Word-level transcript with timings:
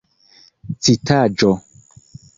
citaĵo 0.83 1.53